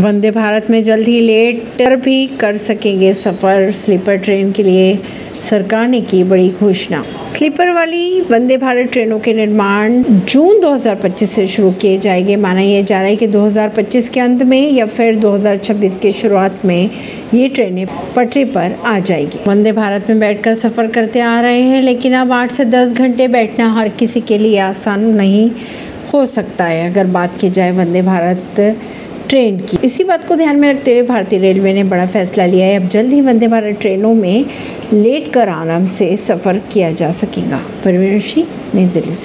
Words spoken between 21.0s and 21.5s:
आ